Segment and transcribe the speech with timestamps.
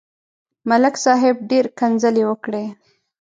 [0.69, 2.65] ملک صاحب ډېره کنځلې وکړې.